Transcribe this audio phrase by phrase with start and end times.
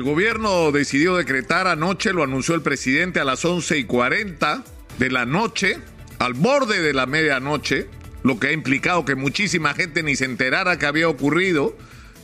[0.00, 4.64] El gobierno decidió decretar anoche, lo anunció el presidente a las 11 y 40
[4.98, 5.76] de la noche,
[6.18, 7.86] al borde de la medianoche,
[8.22, 11.76] lo que ha implicado que muchísima gente ni se enterara que había ocurrido,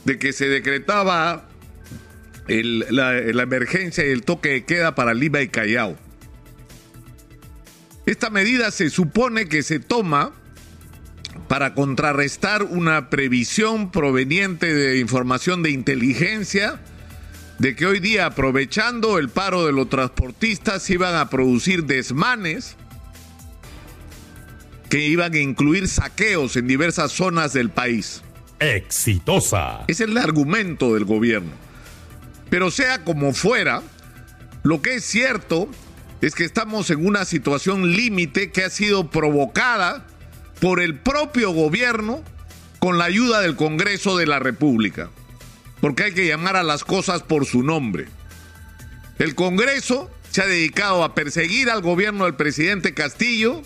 [0.05, 1.49] de que se decretaba
[2.47, 5.95] la, la, emergencia y el toque de queda para Lima y Callao.
[8.07, 10.33] Esta medida se supone que se toma
[11.47, 16.81] para contrarrestar una previsión proveniente de información de inteligencia
[17.59, 22.75] de que hoy día, aprovechando el paro de los transportistas, iban a producir desmanes
[24.89, 28.21] que iban a incluir saqueos en diversas zonas del país.
[28.59, 29.83] Exitosa.
[29.87, 31.51] Ese es el argumento del gobierno.
[32.49, 33.81] Pero sea como fuera,
[34.63, 35.67] lo que es cierto
[36.21, 40.05] es que estamos en una situación límite que ha sido provocada
[40.61, 42.23] por el propio gobierno
[42.79, 45.09] con la ayuda del Congreso de la República
[45.81, 48.07] porque hay que llamar a las cosas por su nombre.
[49.19, 53.61] El Congreso se ha dedicado a perseguir al gobierno del presidente Castillo,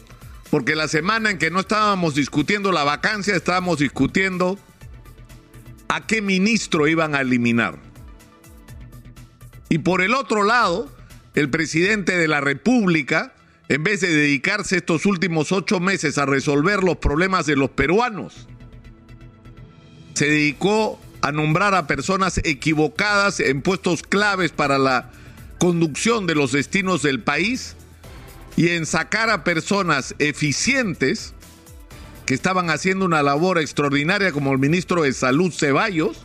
[0.50, 4.60] porque la semana en que no estábamos discutiendo la vacancia, estábamos discutiendo
[5.88, 7.78] a qué ministro iban a eliminar.
[9.70, 10.90] Y por el otro lado,
[11.34, 13.34] el presidente de la República,
[13.70, 18.48] en vez de dedicarse estos últimos ocho meses a resolver los problemas de los peruanos,
[20.14, 25.12] se dedicó a nombrar a personas equivocadas en puestos claves para la
[25.60, 27.76] conducción de los destinos del país
[28.58, 31.34] y en sacar a personas eficientes
[32.26, 36.18] que estaban haciendo una labor extraordinaria como el ministro de Salud Ceballos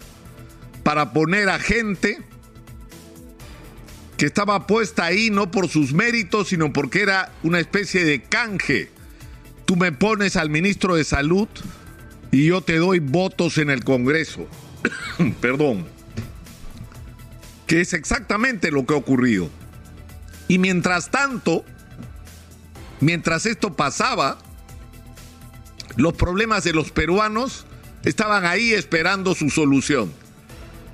[0.82, 2.18] para poner a gente
[4.16, 8.90] que estaba puesta ahí no por sus méritos, sino porque era una especie de canje.
[9.66, 11.48] Tú me pones al ministro de Salud
[12.30, 14.48] y yo te doy votos en el Congreso.
[15.40, 15.86] perdón,
[17.66, 19.50] que es exactamente lo que ha ocurrido.
[20.48, 21.64] Y mientras tanto,
[23.00, 24.38] mientras esto pasaba,
[25.96, 27.66] los problemas de los peruanos
[28.04, 30.12] estaban ahí esperando su solución.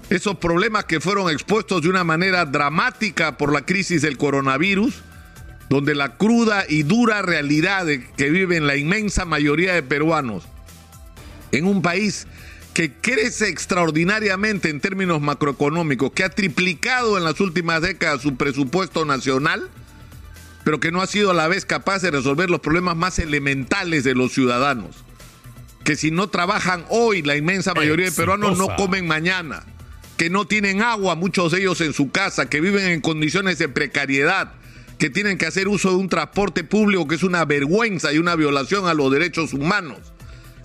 [0.08, 5.02] Esos problemas que fueron expuestos de una manera dramática por la crisis del coronavirus,
[5.68, 10.44] donde la cruda y dura realidad que viven la inmensa mayoría de peruanos
[11.50, 12.26] en un país
[12.74, 19.04] que crece extraordinariamente en términos macroeconómicos, que ha triplicado en las últimas décadas su presupuesto
[19.04, 19.68] nacional,
[20.64, 24.04] pero que no ha sido a la vez capaz de resolver los problemas más elementales
[24.04, 25.04] de los ciudadanos.
[25.84, 29.64] Que si no trabajan hoy, la inmensa mayoría de peruanos no comen mañana,
[30.16, 33.68] que no tienen agua, muchos de ellos en su casa, que viven en condiciones de
[33.68, 34.52] precariedad,
[34.98, 38.36] que tienen que hacer uso de un transporte público que es una vergüenza y una
[38.36, 40.11] violación a los derechos humanos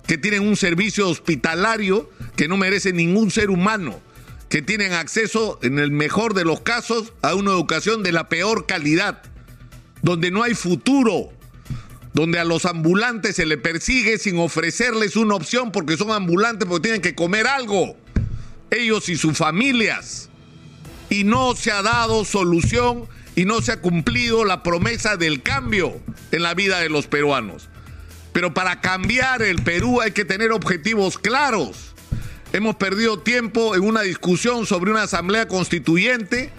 [0.08, 4.00] que tienen un servicio hospitalario que no merece ningún ser humano,
[4.48, 8.64] que tienen acceso, en el mejor de los casos, a una educación de la peor
[8.64, 9.22] calidad,
[10.00, 11.30] donde no hay futuro,
[12.14, 16.88] donde a los ambulantes se le persigue sin ofrecerles una opción porque son ambulantes porque
[16.88, 17.94] tienen que comer algo,
[18.70, 20.30] ellos y sus familias.
[21.10, 26.00] Y no se ha dado solución y no se ha cumplido la promesa del cambio
[26.32, 27.68] en la vida de los peruanos.
[28.32, 31.94] Pero para cambiar el Perú hay que tener objetivos claros.
[32.52, 36.50] Hemos perdido tiempo en una discusión sobre una asamblea constituyente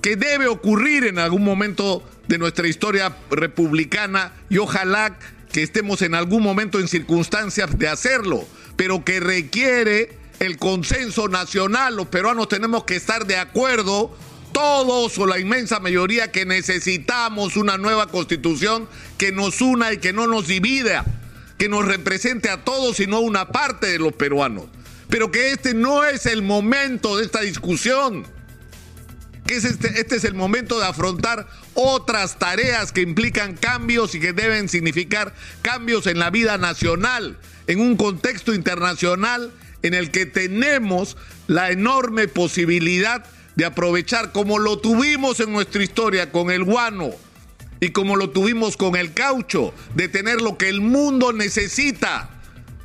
[0.00, 5.18] que debe ocurrir en algún momento de nuestra historia republicana y ojalá
[5.52, 8.46] que estemos en algún momento en circunstancias de hacerlo,
[8.76, 11.96] pero que requiere el consenso nacional.
[11.96, 14.16] Los peruanos tenemos que estar de acuerdo
[14.56, 20.14] todos o la inmensa mayoría que necesitamos una nueva constitución que nos una y que
[20.14, 21.04] no nos divida,
[21.58, 24.64] que nos represente a todos y no a una parte de los peruanos.
[25.10, 28.26] Pero que este no es el momento de esta discusión.
[29.46, 34.32] Que este, este es el momento de afrontar otras tareas que implican cambios y que
[34.32, 39.52] deben significar cambios en la vida nacional, en un contexto internacional
[39.82, 43.22] en el que tenemos la enorme posibilidad
[43.56, 47.10] de aprovechar como lo tuvimos en nuestra historia con el guano
[47.80, 52.30] y como lo tuvimos con el caucho, de tener lo que el mundo necesita,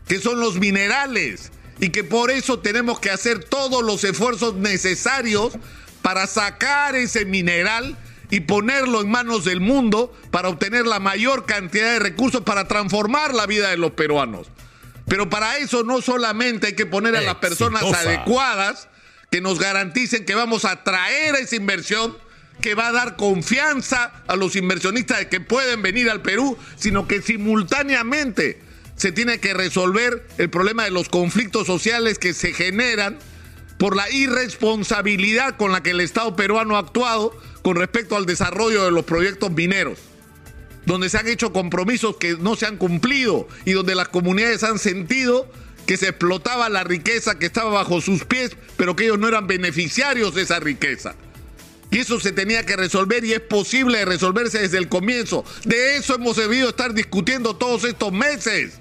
[0.07, 5.54] que son los minerales, y que por eso tenemos que hacer todos los esfuerzos necesarios
[6.01, 7.98] para sacar ese mineral
[8.30, 13.34] y ponerlo en manos del mundo para obtener la mayor cantidad de recursos para transformar
[13.34, 14.48] la vida de los peruanos.
[15.07, 18.88] Pero para eso no solamente hay que poner a las personas adecuadas,
[19.31, 22.18] que nos garanticen que vamos a traer esa inversión
[22.60, 27.07] que va a dar confianza a los inversionistas de que pueden venir al Perú, sino
[27.07, 28.60] que simultáneamente
[28.98, 33.19] se tiene que resolver el problema de los conflictos sociales que se generan
[33.78, 38.84] por la irresponsabilidad con la que el Estado peruano ha actuado con respecto al desarrollo
[38.84, 39.98] de los proyectos mineros,
[40.86, 44.77] donde se han hecho compromisos que no se han cumplido y donde las comunidades han
[44.77, 45.50] sentido
[45.86, 49.48] que se explotaba la riqueza que estaba bajo sus pies, pero que ellos no eran
[49.48, 51.16] beneficiarios de esa riqueza.
[51.92, 55.44] Y eso se tenía que resolver y es posible resolverse desde el comienzo.
[55.66, 58.80] De eso hemos debido estar discutiendo todos estos meses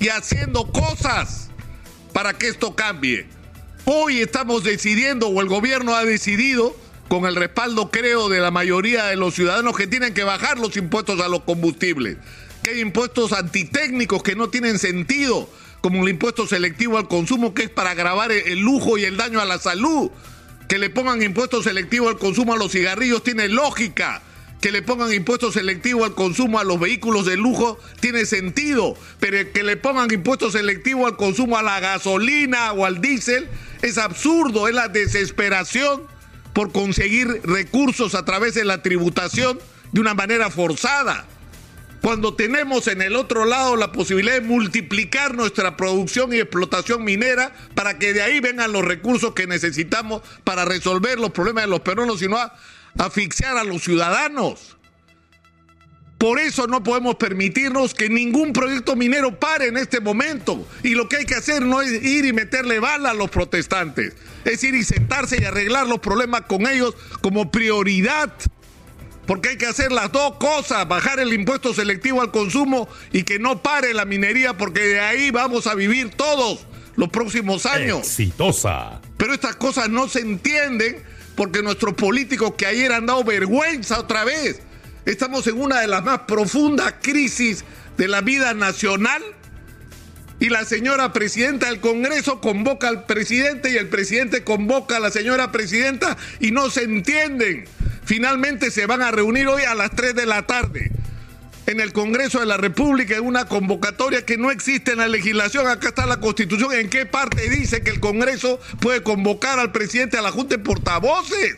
[0.00, 1.48] y haciendo cosas
[2.12, 3.28] para que esto cambie.
[3.84, 6.76] Hoy estamos decidiendo, o el gobierno ha decidido,
[7.08, 10.76] con el respaldo creo de la mayoría de los ciudadanos, que tienen que bajar los
[10.76, 12.18] impuestos a los combustibles,
[12.62, 15.48] que hay impuestos antitécnicos que no tienen sentido,
[15.80, 19.40] como el impuesto selectivo al consumo, que es para agravar el lujo y el daño
[19.40, 20.10] a la salud.
[20.68, 24.22] Que le pongan impuesto selectivo al consumo a los cigarrillos tiene lógica
[24.60, 29.50] que le pongan impuestos selectivos al consumo a los vehículos de lujo tiene sentido, pero
[29.52, 33.48] que le pongan impuestos selectivos al consumo a la gasolina o al diésel
[33.82, 36.02] es absurdo, es la desesperación
[36.52, 39.58] por conseguir recursos a través de la tributación
[39.92, 41.26] de una manera forzada.
[42.00, 47.52] Cuando tenemos en el otro lado la posibilidad de multiplicar nuestra producción y explotación minera
[47.74, 51.80] para que de ahí vengan los recursos que necesitamos para resolver los problemas de los
[51.80, 52.38] peruanos y no
[52.98, 54.76] asfixiar a los ciudadanos.
[56.16, 60.66] Por eso no podemos permitirnos que ningún proyecto minero pare en este momento.
[60.82, 64.14] Y lo que hay que hacer no es ir y meterle bala a los protestantes,
[64.44, 68.34] es ir y sentarse y arreglar los problemas con ellos como prioridad.
[69.30, 73.38] Porque hay que hacer las dos cosas, bajar el impuesto selectivo al consumo y que
[73.38, 76.66] no pare la minería, porque de ahí vamos a vivir todos
[76.96, 78.00] los próximos años.
[78.00, 79.00] Exitosa.
[79.16, 81.00] Pero estas cosas no se entienden
[81.36, 84.62] porque nuestros políticos que ayer han dado vergüenza otra vez,
[85.06, 87.64] estamos en una de las más profundas crisis
[87.96, 89.22] de la vida nacional.
[90.40, 95.12] Y la señora presidenta del Congreso convoca al presidente y el presidente convoca a la
[95.12, 97.66] señora presidenta y no se entienden.
[98.10, 100.90] Finalmente se van a reunir hoy a las 3 de la tarde
[101.66, 105.68] en el Congreso de la República en una convocatoria que no existe en la legislación.
[105.68, 106.72] Acá está la Constitución.
[106.72, 110.58] ¿En qué parte dice que el Congreso puede convocar al presidente a la Junta de
[110.64, 111.56] Portavoces?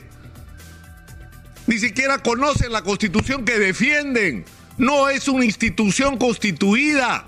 [1.67, 4.45] Ni siquiera conocen la Constitución que defienden.
[4.77, 7.25] No es una institución constituida.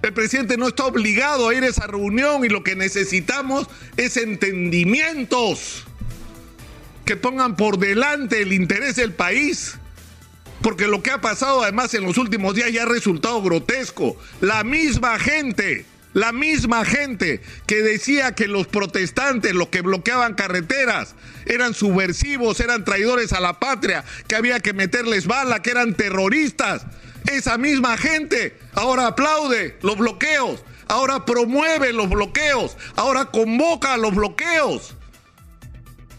[0.00, 3.68] El presidente no está obligado a ir a esa reunión y lo que necesitamos
[3.98, 5.84] es entendimientos
[7.08, 9.78] que pongan por delante el interés del país
[10.60, 14.18] porque lo que ha pasado además en los últimos días ya ha resultado grotesco.
[14.42, 21.14] La misma gente, la misma gente que decía que los protestantes, los que bloqueaban carreteras,
[21.46, 26.84] eran subversivos, eran traidores a la patria, que había que meterles bala, que eran terroristas.
[27.24, 34.14] Esa misma gente ahora aplaude los bloqueos, ahora promueve los bloqueos, ahora convoca a los
[34.14, 34.97] bloqueos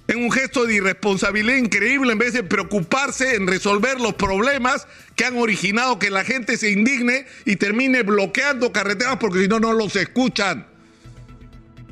[0.10, 5.24] en un gesto de irresponsabilidad increíble en vez de preocuparse en resolver los problemas que
[5.24, 9.72] han originado que la gente se indigne y termine bloqueando carreteras porque si no, no
[9.72, 10.66] los escuchan.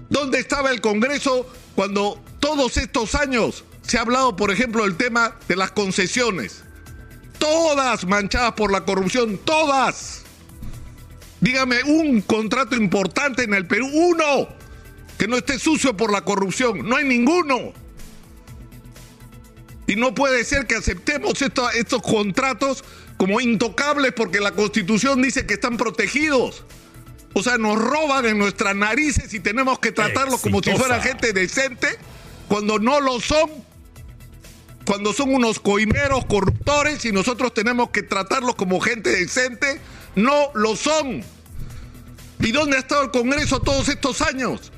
[0.10, 5.36] ¿Dónde estaba el Congreso cuando todos estos años se ha hablado, por ejemplo, del tema
[5.48, 6.64] de las concesiones?
[7.38, 10.24] Todas manchadas por la corrupción, todas.
[11.40, 14.50] Dígame un contrato importante en el Perú, uno,
[15.20, 16.90] que no esté sucio por la corrupción.
[16.90, 17.74] No hay ninguno.
[19.88, 22.84] Y no puede ser que aceptemos estos contratos
[23.16, 26.66] como intocables porque la constitución dice que están protegidos.
[27.34, 31.32] O sea, nos roban en nuestras narices y tenemos que tratarlos como si fueran gente
[31.32, 31.88] decente
[32.50, 33.50] cuando no lo son.
[34.86, 39.80] Cuando son unos coimeros corruptores y nosotros tenemos que tratarlos como gente decente,
[40.16, 41.24] no lo son.
[42.40, 44.72] ¿Y dónde ha estado el Congreso todos estos años?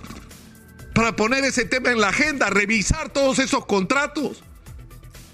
[0.93, 4.43] Para poner ese tema en la agenda, revisar todos esos contratos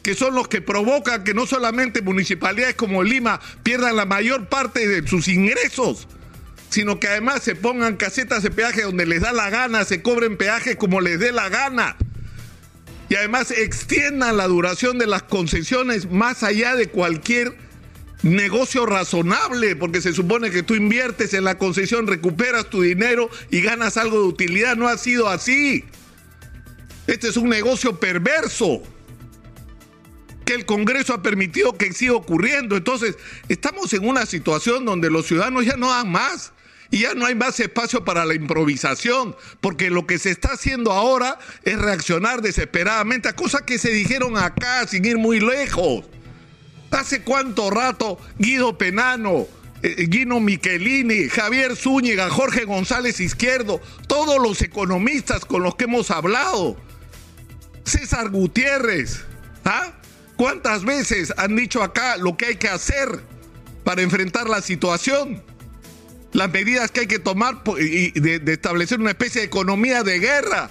[0.05, 4.87] que son los que provocan que no solamente municipalidades como Lima pierdan la mayor parte
[4.87, 6.07] de sus ingresos,
[6.69, 10.37] sino que además se pongan casetas de peaje donde les da la gana, se cobren
[10.37, 11.97] peaje como les dé la gana.
[13.09, 17.57] Y además extiendan la duración de las concesiones más allá de cualquier
[18.21, 23.61] negocio razonable, porque se supone que tú inviertes en la concesión, recuperas tu dinero y
[23.61, 24.75] ganas algo de utilidad.
[24.75, 25.83] No ha sido así.
[27.07, 28.83] Este es un negocio perverso
[30.45, 32.77] que el Congreso ha permitido que siga ocurriendo.
[32.77, 33.17] Entonces,
[33.49, 36.53] estamos en una situación donde los ciudadanos ya no dan más
[36.91, 40.91] y ya no hay más espacio para la improvisación, porque lo que se está haciendo
[40.91, 46.05] ahora es reaccionar desesperadamente a cosas que se dijeron acá sin ir muy lejos.
[46.91, 49.47] ¿Hace cuánto rato Guido Penano
[49.83, 56.09] eh, Guino Michelini, Javier Zúñiga, Jorge González Izquierdo, todos los economistas con los que hemos
[56.09, 56.77] hablado.
[57.83, 59.25] César Gutiérrez,
[59.63, 59.93] ¿ah?
[60.37, 63.21] ¿Cuántas veces han dicho acá lo que hay que hacer
[63.83, 65.41] para enfrentar la situación?
[66.33, 70.19] Las medidas que hay que tomar y de, de establecer una especie de economía de
[70.19, 70.69] guerra,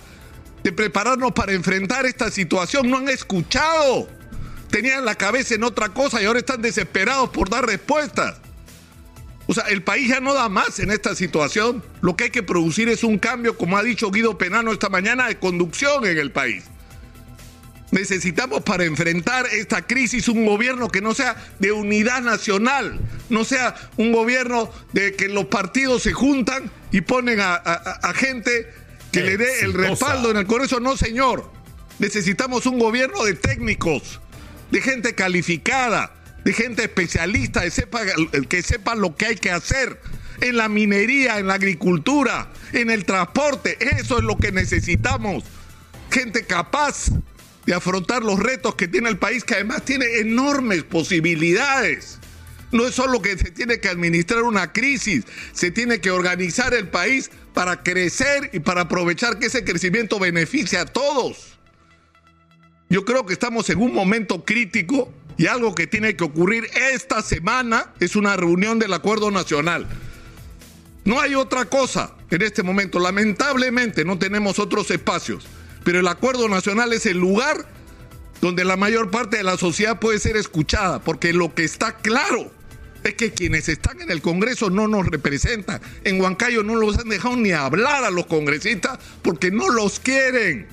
[0.63, 2.91] de prepararnos para enfrentar esta situación.
[2.91, 4.09] No han escuchado.
[4.71, 8.37] Tenían la cabeza en otra cosa y ahora están desesperados por dar respuestas.
[9.47, 11.83] O sea, el país ya no da más en esta situación.
[12.01, 15.29] Lo que hay que producir es un cambio, como ha dicho Guido Penano esta mañana,
[15.29, 16.65] de conducción en el país.
[17.95, 22.99] Necesitamos para enfrentar esta crisis un gobierno que no sea de unidad nacional,
[23.29, 28.69] no sea un gobierno de que los partidos se juntan y ponen a, gente
[29.13, 30.81] que le dé el respaldo en el Congreso.
[30.81, 31.53] No, señor.
[32.01, 34.21] Necesitamos un gobierno de técnicos,
[34.73, 38.01] de gente calificada, de gente especialista, de sepa,
[38.49, 40.01] que sepa lo que hay que hacer
[40.41, 43.79] en la minería, en la agricultura, en el transporte.
[44.01, 45.45] Eso es lo que necesitamos.
[46.11, 47.13] Gente capaz
[47.67, 52.19] de afrontar los retos que tiene el país, que además tiene enormes posibilidades.
[52.73, 56.89] No es solo que se tiene que administrar una crisis, se tiene que organizar el
[56.89, 61.59] país para crecer y para aprovechar que ese crecimiento beneficie a todos.
[62.91, 67.23] Yo creo que estamos en un momento crítico y algo que tiene que ocurrir esta
[67.23, 69.87] semana es una reunión del Acuerdo Nacional.
[71.05, 72.99] No hay otra cosa en este momento.
[72.99, 75.47] Lamentablemente no tenemos otros espacios,
[75.85, 77.67] pero el Acuerdo Nacional es el lugar
[78.41, 82.51] donde la mayor parte de la sociedad puede ser escuchada, porque lo que está claro
[83.05, 85.81] es que quienes están en el Congreso no nos representan.
[86.05, 90.67] En Huancayo no los han dejado ni hablar a los congresistas porque no los quieren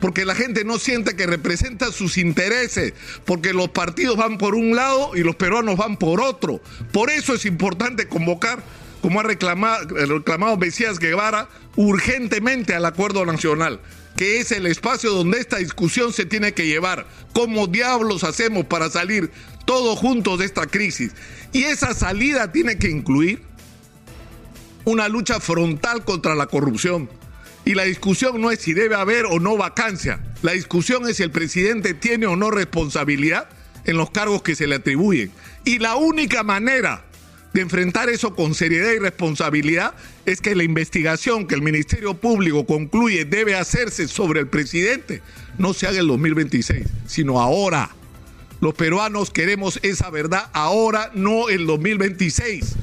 [0.00, 2.94] porque la gente no siente que representa sus intereses,
[3.26, 6.60] porque los partidos van por un lado y los peruanos van por otro.
[6.90, 8.62] Por eso es importante convocar,
[9.02, 13.80] como ha reclamado, reclamado Mesías Guevara, urgentemente al acuerdo nacional
[14.20, 17.06] que es el espacio donde esta discusión se tiene que llevar.
[17.32, 19.30] ¿Cómo diablos hacemos para salir
[19.64, 21.12] todos juntos de esta crisis?
[21.54, 23.40] Y esa salida tiene que incluir
[24.84, 27.08] una lucha frontal contra la corrupción,
[27.64, 30.22] y la discusión no es si debe haber o no vacancia.
[30.42, 33.48] La discusión es si el presidente tiene o no responsabilidad
[33.86, 35.32] en los cargos que se le atribuyen.
[35.64, 37.06] Y la única manera
[37.52, 42.64] de enfrentar eso con seriedad y responsabilidad es que la investigación que el Ministerio Público
[42.66, 45.22] concluye debe hacerse sobre el presidente
[45.58, 47.90] no se haga en el 2026, sino ahora.
[48.60, 52.76] Los peruanos queremos esa verdad ahora, no el 2026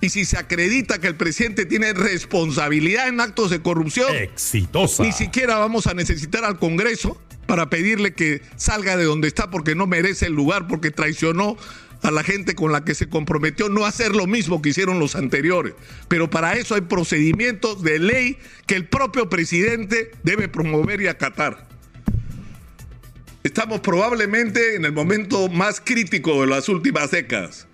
[0.00, 5.02] y si se acredita que el presidente tiene responsabilidad en actos de corrupción, exitosa.
[5.02, 9.74] Ni siquiera vamos a necesitar al Congreso para pedirle que salga de donde está porque
[9.74, 11.56] no merece el lugar, porque traicionó
[12.06, 15.16] a la gente con la que se comprometió no hacer lo mismo que hicieron los
[15.16, 15.74] anteriores.
[16.08, 21.66] Pero para eso hay procedimientos de ley que el propio presidente debe promover y acatar.
[23.42, 27.68] Estamos probablemente en el momento más crítico de las últimas décadas.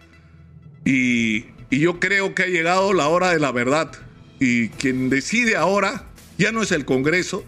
[0.84, 3.90] Y y yo creo que ha llegado la hora de la verdad.
[4.38, 6.04] Y quien decide ahora
[6.36, 7.46] ya no es el Congreso,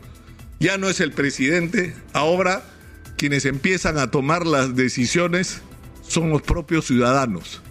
[0.58, 1.94] ya no es el presidente.
[2.14, 2.64] Ahora
[3.18, 5.60] quienes empiezan a tomar las decisiones
[6.06, 7.62] son los propios ciudadanos.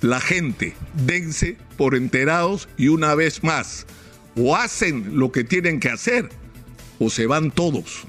[0.00, 0.74] La gente,
[1.06, 3.86] dense por enterados y una vez más,
[4.36, 6.28] o hacen lo que tienen que hacer
[6.98, 8.04] o se van todos.